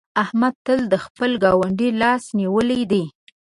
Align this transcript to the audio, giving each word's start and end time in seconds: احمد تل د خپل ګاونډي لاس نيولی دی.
احمد 0.23 0.53
تل 0.65 0.79
د 0.93 0.95
خپل 1.05 1.31
ګاونډي 1.43 1.89
لاس 2.01 2.23
نيولی 2.39 2.81
دی. 2.91 3.03